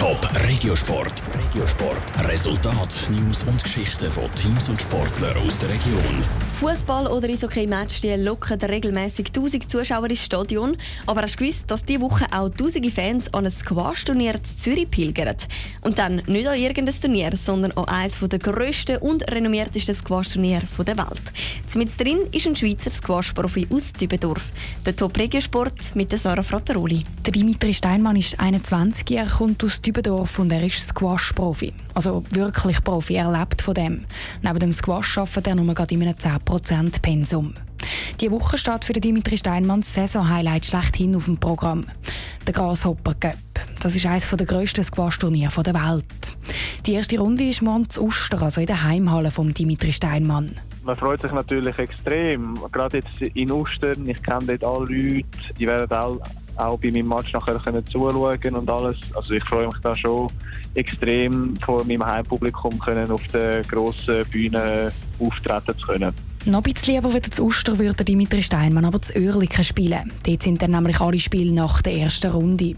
[0.00, 1.12] Top Regiosport.
[1.34, 2.26] Regiosport.
[2.26, 6.24] Resultat, News und Geschichten von Teams und Sportlern aus der Region.
[6.58, 10.74] Fußball oder Eishockey-Match locken regelmäßig 1000 Zuschauer ins Stadion.
[11.06, 14.90] Aber hast du gewusst, dass diese Woche auch tausende Fans an ein Squash-Turnier in Zürich
[14.90, 15.36] pilgern?
[15.82, 20.96] Und dann nicht an irgendein Turnier, sondern an eines der grössten und renommiertesten Squash-Turniere der
[20.96, 21.22] Welt.
[21.74, 24.44] Mit drin ist ein Schweizer Squash-Profi aus Dübendorf.
[24.86, 27.04] Der Top-Regiosport mit Sarah Frattaroli.
[27.24, 29.89] Der Dimitri Steinmann ist 21, er kommt aus Dübendorf
[30.38, 31.72] und er ist Squash-Profi.
[31.94, 34.04] Also wirklich Profi, er lebt von dem.
[34.42, 37.54] Neben dem Squash arbeitet er nur gerade in einem 10% Pensum.
[38.20, 41.86] Die Woche steht für Dimitri Steinmann das Saison-Highlight schlechthin auf dem Programm.
[42.46, 43.36] Der Grasshopper Cup.
[43.80, 46.36] Das ist eines der grössten Squash-Turniere der Welt.
[46.86, 50.54] Die erste Runde ist morgen zu Oster, also in der Heimhalle von Dimitri Steinmann.
[50.82, 52.58] Man freut sich natürlich extrem.
[52.72, 55.26] Gerade jetzt in Ostern, ich kenne dort alle Leute,
[55.58, 56.18] die werden auch,
[56.56, 58.96] auch bei meinem Match nachher können zuschauen und alles.
[59.14, 60.28] Also ich freue mich da schon
[60.74, 66.29] extrem vor meinem Heimpublikum können auf der grossen Bühne auftreten zu können.
[66.46, 70.10] Noch ein bisschen lieber wieder zu Oster würde Dimitri Steinmann aber zu Oerlikon spielen.
[70.26, 72.76] Dort sind dann nämlich alle Spiele nach der ersten Runde.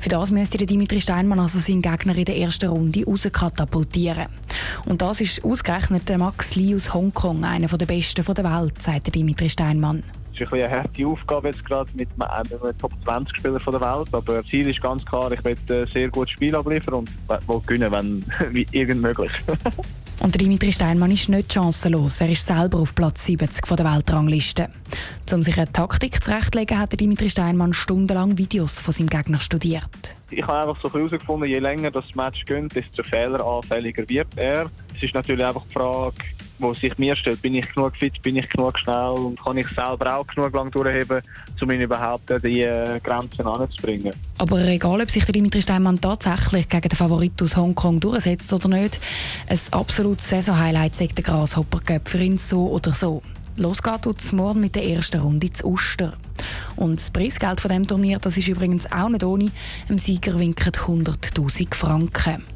[0.00, 4.26] Für das müsste Dimitri Steinmann also seinen Gegner in der ersten Runde rauskatapultieren.
[4.86, 9.14] Und das ist ausgerechnet der Max Lee aus Hongkong, einer der besten der Welt, sagt
[9.14, 10.02] Dimitri Steinmann.
[10.34, 14.34] Es ist eine harte Aufgabe jetzt gerade mit einem Top 20 Spieler der Welt, aber
[14.34, 18.24] das Ziel ist ganz klar, ich möchte ein sehr gutes Spiel abliefern und will gewinnen,
[18.42, 19.30] wenn irgend möglich.
[20.20, 22.20] Und Dimitri Steinmann ist nicht chancenlos.
[22.20, 24.68] Er ist selber auf Platz 70 von der Weltrangliste.
[25.30, 30.16] Um sich eine Taktik zurechtzulegen, hat Dimitri Steinmann stundenlang Videos von seinem Gegner studiert.
[30.30, 34.70] Ich habe einfach so herausgefunden, je länger das Match geht, desto fehleranfälliger wird er.
[34.96, 36.16] Es ist natürlich einfach die Frage,
[36.58, 39.68] wo sich mir stellt, bin ich genug fit, bin ich genug schnell und kann ich
[39.68, 41.20] selber auch genug lang durchheben,
[41.60, 44.12] um ihn überhaupt an die äh, Grenzen anzubringen.
[44.38, 48.68] Aber egal, ob sich der Dimitri Steinmann tatsächlich gegen den Favorit aus Hongkong durchsetzt oder
[48.68, 48.98] nicht,
[49.48, 53.22] ein absolutes Saison-Highlight sagt der Grasshopper Cup für ihn so oder so.
[53.58, 56.12] Los geht es morgen mit der ersten Runde zu Oster.
[56.76, 59.50] Und das Preisgeld von dem Turnier, das ist übrigens auch nicht ohne.
[59.88, 62.55] Im Sieger winken 100'000 Franken.